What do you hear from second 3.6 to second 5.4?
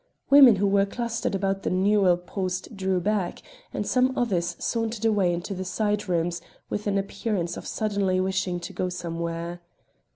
and some others sauntered away